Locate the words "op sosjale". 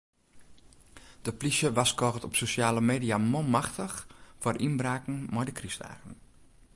2.27-2.81